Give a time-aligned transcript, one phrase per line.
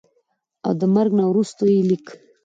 [0.65, 2.07] او دَمرګ نه وروستو ئې ليک